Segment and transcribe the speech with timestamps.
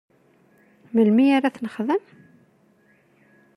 [0.93, 2.03] Melmi ara ad t-nexdem?